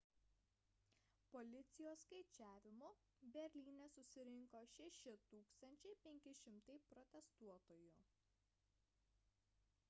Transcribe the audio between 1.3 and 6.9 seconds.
policijos skaičiavimu berlyne susirinko 6500